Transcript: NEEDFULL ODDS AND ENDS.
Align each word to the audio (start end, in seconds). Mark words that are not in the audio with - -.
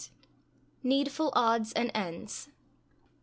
NEEDFULL 0.81 1.31
ODDS 1.35 1.73
AND 1.73 1.91
ENDS. 1.93 2.49